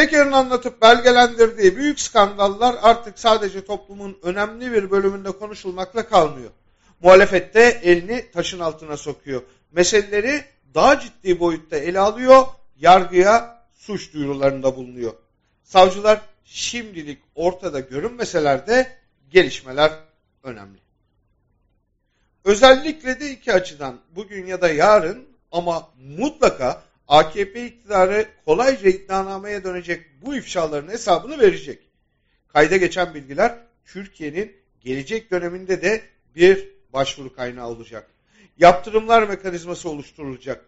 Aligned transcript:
Peker'in 0.00 0.32
anlatıp 0.32 0.82
belgelendirdiği 0.82 1.76
büyük 1.76 2.00
skandallar 2.00 2.76
artık 2.82 3.18
sadece 3.18 3.64
toplumun 3.64 4.18
önemli 4.22 4.72
bir 4.72 4.90
bölümünde 4.90 5.30
konuşulmakla 5.30 6.08
kalmıyor. 6.08 6.50
Muhalefette 7.00 7.80
elini 7.82 8.30
taşın 8.30 8.60
altına 8.60 8.96
sokuyor. 8.96 9.42
Meseleleri 9.72 10.44
daha 10.74 11.00
ciddi 11.00 11.40
boyutta 11.40 11.76
ele 11.76 12.00
alıyor, 12.00 12.46
yargıya 12.78 13.64
suç 13.74 14.14
duyurularında 14.14 14.76
bulunuyor. 14.76 15.12
Savcılar 15.64 16.20
şimdilik 16.44 17.18
ortada 17.34 17.80
görünmeseler 17.80 18.66
de 18.66 18.96
gelişmeler 19.30 19.92
önemli. 20.42 20.78
Özellikle 22.44 23.20
de 23.20 23.30
iki 23.30 23.52
açıdan 23.52 24.00
bugün 24.10 24.46
ya 24.46 24.60
da 24.60 24.68
yarın 24.68 25.28
ama 25.52 25.88
mutlaka 26.18 26.82
AKP 27.10 27.66
iktidarı 27.66 28.28
kolayca 28.44 28.88
iddianameye 28.88 29.64
dönecek 29.64 30.06
bu 30.22 30.36
ifşaların 30.36 30.92
hesabını 30.92 31.38
verecek. 31.38 31.78
Kayda 32.48 32.76
geçen 32.76 33.14
bilgiler 33.14 33.58
Türkiye'nin 33.84 34.56
gelecek 34.80 35.30
döneminde 35.30 35.82
de 35.82 36.02
bir 36.36 36.68
başvuru 36.92 37.34
kaynağı 37.34 37.68
olacak. 37.68 38.10
Yaptırımlar 38.58 39.22
mekanizması 39.22 39.88
oluşturulacak. 39.88 40.64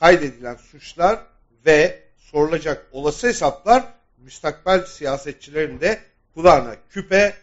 Kaydedilen 0.00 0.54
suçlar 0.54 1.26
ve 1.66 2.02
sorulacak 2.18 2.86
olası 2.92 3.26
hesaplar 3.26 3.84
müstakbel 4.18 4.86
siyasetçilerin 4.86 5.80
de 5.80 6.00
kulağına 6.34 6.76
küpe, 6.90 7.34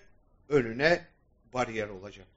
önüne 0.50 1.06
bariyer 1.54 1.90
olacak. 1.90 2.28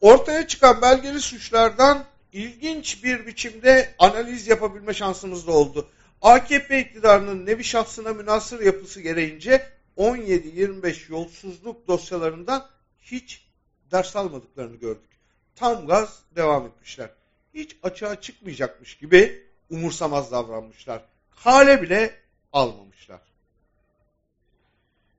Ortaya 0.00 0.46
çıkan 0.46 0.82
belgeli 0.82 1.20
suçlardan 1.20 2.04
ilginç 2.36 3.04
bir 3.04 3.26
biçimde 3.26 3.94
analiz 3.98 4.46
yapabilme 4.46 4.94
şansımız 4.94 5.46
da 5.46 5.52
oldu. 5.52 5.88
AKP 6.22 6.80
iktidarının 6.80 7.46
nevi 7.46 7.64
şahsına 7.64 8.12
münasır 8.12 8.60
yapısı 8.60 9.00
gereğince 9.00 9.68
17-25 9.96 11.12
yolsuzluk 11.12 11.88
dosyalarından 11.88 12.68
hiç 13.02 13.46
ders 13.92 14.16
almadıklarını 14.16 14.76
gördük. 14.76 15.10
Tam 15.54 15.86
gaz 15.86 16.22
devam 16.36 16.66
etmişler. 16.66 17.10
Hiç 17.54 17.76
açığa 17.82 18.20
çıkmayacakmış 18.20 18.96
gibi 18.98 19.46
umursamaz 19.70 20.32
davranmışlar. 20.32 21.04
Kale 21.44 21.82
bile 21.82 22.14
almamışlar. 22.52 23.20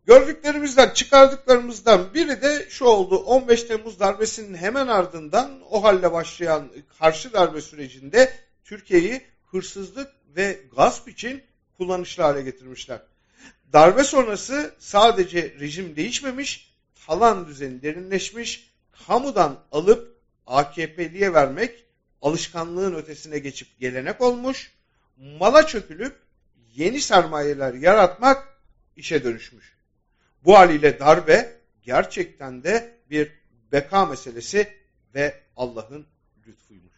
Gördüklerimizden, 0.07 0.89
çıkardıklarımızdan 0.89 2.13
biri 2.13 2.41
de 2.41 2.65
şu 2.69 2.85
oldu. 2.85 3.17
15 3.17 3.63
Temmuz 3.63 3.99
darbesinin 3.99 4.57
hemen 4.57 4.87
ardından 4.87 5.61
o 5.69 5.83
halle 5.83 6.11
başlayan 6.11 6.69
karşı 6.99 7.33
darbe 7.33 7.61
sürecinde 7.61 8.33
Türkiye'yi 8.63 9.21
hırsızlık 9.51 10.11
ve 10.35 10.59
gasp 10.75 11.09
için 11.09 11.43
kullanışlı 11.77 12.23
hale 12.23 12.41
getirmişler. 12.41 13.01
Darbe 13.73 14.03
sonrası 14.03 14.75
sadece 14.79 15.55
rejim 15.59 15.95
değişmemiş, 15.95 16.73
talan 17.05 17.47
düzeni 17.47 17.81
derinleşmiş, 17.81 18.71
kamudan 19.07 19.59
alıp 19.71 20.17
AKP'liye 20.47 21.33
vermek 21.33 21.85
alışkanlığın 22.21 22.95
ötesine 22.95 23.39
geçip 23.39 23.79
gelenek 23.79 24.21
olmuş, 24.21 24.71
mala 25.17 25.67
çökülüp 25.67 26.15
yeni 26.75 27.01
sermayeler 27.01 27.73
yaratmak 27.73 28.47
işe 28.95 29.23
dönüşmüş. 29.23 29.76
Bu 30.47 30.57
haliyle 30.57 30.99
darbe 30.99 31.55
gerçekten 31.81 32.63
de 32.63 32.93
bir 33.09 33.31
beka 33.71 34.05
meselesi 34.05 34.73
ve 35.15 35.41
Allah'ın 35.55 36.07
lütfuymuş. 36.47 36.95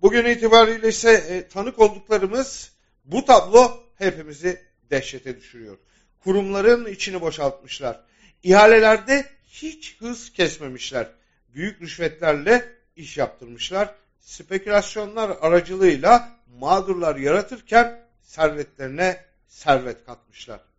Bugün 0.00 0.24
itibariyle 0.24 0.88
ise 0.88 1.12
e, 1.12 1.48
tanık 1.48 1.78
olduklarımız 1.78 2.72
bu 3.04 3.24
tablo 3.24 3.84
hepimizi 3.98 4.62
dehşete 4.90 5.36
düşürüyor. 5.36 5.78
Kurumların 6.24 6.86
içini 6.86 7.20
boşaltmışlar. 7.20 8.00
İhalelerde 8.42 9.26
hiç 9.48 10.00
hız 10.00 10.32
kesmemişler. 10.32 11.08
Büyük 11.48 11.82
rüşvetlerle 11.82 12.68
iş 12.96 13.18
yaptırmışlar. 13.18 13.94
Spekülasyonlar 14.20 15.36
aracılığıyla 15.40 16.38
mağdurlar 16.58 17.16
yaratırken 17.16 18.02
servetlerine 18.22 19.24
servet 19.48 20.06
katmışlar. 20.06 20.69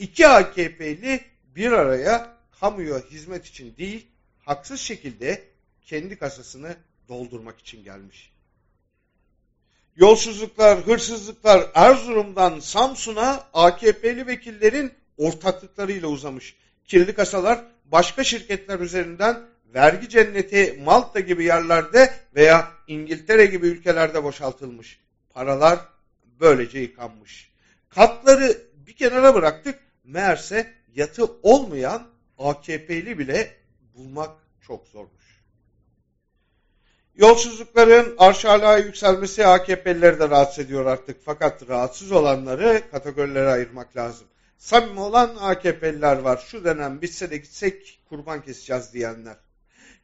İki 0.00 0.28
AKP'li 0.28 1.20
bir 1.56 1.72
araya 1.72 2.36
kamuya 2.60 2.98
hizmet 2.98 3.46
için 3.46 3.76
değil, 3.76 4.06
haksız 4.38 4.80
şekilde 4.80 5.42
kendi 5.86 6.18
kasasını 6.18 6.76
doldurmak 7.08 7.58
için 7.58 7.84
gelmiş. 7.84 8.32
Yolsuzluklar, 9.96 10.86
hırsızlıklar 10.86 11.70
Erzurum'dan 11.74 12.60
Samsun'a 12.60 13.48
AKP'li 13.54 14.26
vekillerin 14.26 14.92
ortaklıklarıyla 15.16 16.08
uzamış. 16.08 16.56
Kirli 16.84 17.14
kasalar 17.14 17.64
başka 17.84 18.24
şirketler 18.24 18.80
üzerinden 18.80 19.42
vergi 19.74 20.08
cenneti 20.08 20.80
Malta 20.84 21.20
gibi 21.20 21.44
yerlerde 21.44 22.14
veya 22.34 22.72
İngiltere 22.86 23.46
gibi 23.46 23.66
ülkelerde 23.66 24.24
boşaltılmış. 24.24 25.00
Paralar 25.30 25.78
böylece 26.40 26.78
yıkanmış. 26.78 27.50
Katları 27.88 28.56
bir 28.86 28.92
kenara 28.92 29.34
bıraktık. 29.34 29.89
Meğerse 30.10 30.74
yatı 30.94 31.24
olmayan 31.42 32.08
AKP'li 32.38 33.18
bile 33.18 33.56
bulmak 33.94 34.36
çok 34.60 34.86
zormuş. 34.86 35.40
Yolsuzlukların 37.14 38.14
arşalığa 38.18 38.78
yükselmesi 38.78 39.46
AKP'lileri 39.46 40.18
de 40.18 40.30
rahatsız 40.30 40.64
ediyor 40.64 40.86
artık. 40.86 41.16
Fakat 41.24 41.68
rahatsız 41.68 42.12
olanları 42.12 42.82
kategorilere 42.90 43.48
ayırmak 43.48 43.96
lazım. 43.96 44.26
Samimi 44.58 45.00
olan 45.00 45.36
AKP'liler 45.40 46.16
var. 46.16 46.44
Şu 46.46 46.64
dönem 46.64 47.02
bitse 47.02 47.30
de 47.30 47.36
gitsek 47.36 48.00
kurban 48.08 48.42
keseceğiz 48.42 48.92
diyenler. 48.92 49.36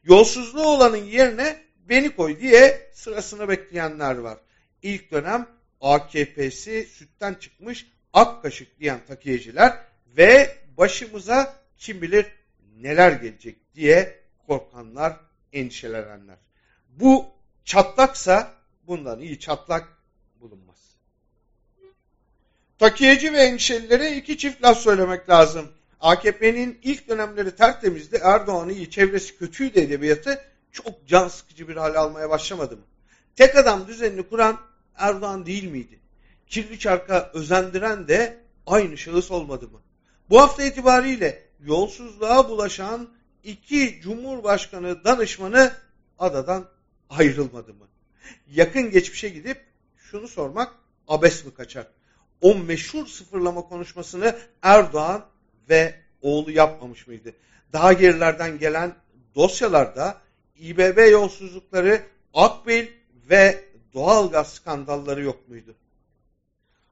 Yolsuzluğu 0.03 0.67
olanın 0.67 1.05
yerine 1.05 1.61
beni 1.89 2.15
koy 2.15 2.39
diye 2.39 2.91
sırasını 2.93 3.49
bekleyenler 3.49 4.17
var. 4.17 4.37
İlk 4.81 5.11
dönem 5.11 5.47
AKP'si 5.81 6.87
sütten 6.91 7.33
çıkmış 7.33 7.87
ak 8.13 8.43
kaşık 8.43 8.79
diyen 8.79 8.99
takiyeciler 9.07 9.86
ve 10.17 10.57
başımıza 10.77 11.53
kim 11.77 12.01
bilir 12.01 12.25
neler 12.77 13.11
gelecek 13.11 13.75
diye 13.75 14.19
korkanlar, 14.47 15.17
endişelenenler. 15.53 16.37
Bu 16.89 17.25
çatlaksa 17.65 18.53
bundan 18.87 19.21
iyi 19.21 19.39
çatlak 19.39 19.87
bulunmaz. 20.41 20.75
Takiyeci 22.79 23.33
ve 23.33 23.37
endişelilere 23.37 24.15
iki 24.15 24.37
çift 24.37 24.63
laf 24.63 24.77
söylemek 24.77 25.29
lazım. 25.29 25.71
AKP'nin 25.99 26.79
ilk 26.83 27.09
dönemleri 27.09 27.55
tertemizdi. 27.55 28.19
Erdoğan'ı 28.23 28.73
iyi, 28.73 28.89
çevresi 28.89 29.37
kötüydü 29.37 29.79
edebiyatı. 29.79 30.41
Çok 30.71 31.07
can 31.07 31.27
sıkıcı 31.27 31.67
bir 31.67 31.75
hale 31.75 31.97
almaya 31.97 32.29
başlamadı 32.29 32.75
mı? 32.77 32.83
Tek 33.35 33.55
adam 33.55 33.87
düzenini 33.87 34.29
kuran 34.29 34.59
Erdoğan 34.95 35.45
değil 35.45 35.63
miydi? 35.63 35.99
Kirli 36.47 36.79
çarka 36.79 37.31
özendiren 37.33 38.07
de 38.07 38.37
aynı 38.65 38.97
şahıs 38.97 39.31
olmadı 39.31 39.67
mı? 39.67 39.81
Bu 40.29 40.41
hafta 40.41 40.63
itibariyle 40.63 41.43
yolsuzluğa 41.65 42.49
bulaşan 42.49 43.09
iki 43.43 43.99
Cumhurbaşkanı 44.01 45.03
danışmanı 45.03 45.71
adadan 46.19 46.69
ayrılmadı 47.09 47.73
mı? 47.73 47.87
Yakın 48.51 48.91
geçmişe 48.91 49.29
gidip 49.29 49.61
şunu 49.97 50.27
sormak 50.27 50.73
abes 51.07 51.45
mi 51.45 51.53
kaçar? 51.53 51.87
O 52.41 52.55
meşhur 52.55 53.07
sıfırlama 53.07 53.61
konuşmasını 53.61 54.35
Erdoğan 54.61 55.25
ve 55.69 55.95
oğlu 56.21 56.51
yapmamış 56.51 57.07
mıydı? 57.07 57.33
Daha 57.73 57.93
gerilerden 57.93 58.59
gelen 58.59 58.95
dosyalarda 59.35 60.21
İBB 60.59 61.11
yolsuzlukları, 61.11 62.01
Akbil 62.33 62.87
ve 63.29 63.63
doğalgaz 63.93 64.53
skandalları 64.53 65.23
yok 65.23 65.49
muydu? 65.49 65.75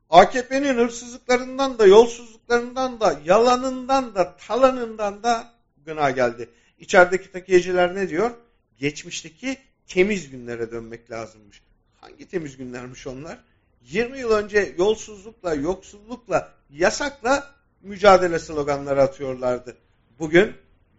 AKP'nin 0.10 0.78
hırsızlıklarından 0.78 1.80
da, 1.80 1.86
yolsuzluklarından 1.86 3.00
da, 3.00 3.20
yalanından 3.26 4.16
da, 4.16 4.36
talanından 4.38 5.24
da 5.24 5.54
gına 5.86 6.12
geldi. 6.12 6.50
İçerideki 6.80 7.32
takiyeciler 7.32 7.96
ne 7.96 8.10
diyor? 8.10 8.32
Geçmişteki 8.78 9.58
temiz 9.88 10.30
günlere 10.30 10.72
dönmek 10.72 11.12
lazımmış. 11.12 11.62
Hangi 12.02 12.28
temiz 12.28 12.58
günlermiş 12.58 13.08
onlar? 13.08 13.40
20 13.82 14.20
yıl 14.20 14.32
önce 14.32 14.76
yolsuzlukla, 14.78 15.54
yoksullukla, 15.54 16.52
yasakla 16.70 17.56
mücadele 17.82 18.40
sloganları 18.40 19.02
atıyorlardı. 19.02 19.78
Bugün 20.20 20.54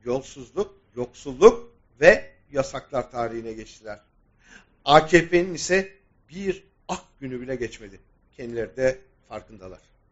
yolsuzluk, 0.05 0.75
yoksulluk 0.97 1.73
ve 2.01 2.31
yasaklar 2.53 3.11
tarihine 3.11 3.53
geçtiler. 3.53 4.01
AKP'nin 4.85 5.55
ise 5.55 5.93
bir 6.29 6.65
ak 6.89 7.03
günü 7.21 7.41
bile 7.41 7.57
geçmedi. 7.57 8.01
Kendileri 8.37 8.77
de 8.77 8.99
farkındalar. 9.29 9.81